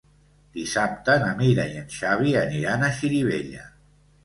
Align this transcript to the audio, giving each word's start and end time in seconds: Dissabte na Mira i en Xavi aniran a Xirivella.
Dissabte 0.53 1.17
na 1.25 1.35
Mira 1.43 1.67
i 1.75 1.77
en 1.83 1.93
Xavi 1.97 2.35
aniran 2.41 2.89
a 2.91 2.93
Xirivella. 2.99 3.71